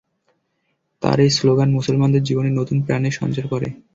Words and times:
তাঁর 1.01 1.17
এই 1.19 1.31
শ্লোগান 1.37 1.69
মুসলমানদের 1.71 2.23
জীবনে 2.23 2.49
নতুন 2.49 2.77
প্রাণের 2.81 3.17
সঞ্চার 3.19 3.45
করে। 3.47 3.67